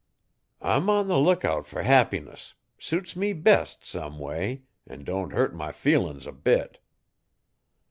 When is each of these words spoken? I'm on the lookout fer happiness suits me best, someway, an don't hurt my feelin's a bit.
I'm 0.63 0.89
on 0.89 1.07
the 1.07 1.19
lookout 1.19 1.67
fer 1.67 1.83
happiness 1.83 2.55
suits 2.79 3.15
me 3.15 3.33
best, 3.33 3.85
someway, 3.85 4.63
an 4.87 5.03
don't 5.03 5.31
hurt 5.31 5.53
my 5.53 5.71
feelin's 5.71 6.25
a 6.25 6.31
bit. 6.31 6.79